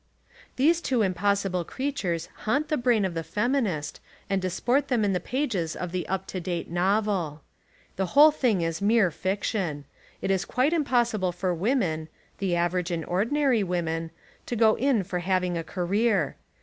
[0.55, 3.99] These two impossible creatures haunt the brain of the feminist
[4.31, 7.43] and disport them in the pages of the up to date novel.
[7.97, 9.85] The whole thing is mere fiction.
[10.19, 12.07] It is quite impossible for women,—
[12.39, 14.09] the average and ordi nary women,—
[14.47, 16.35] to go in for having a career.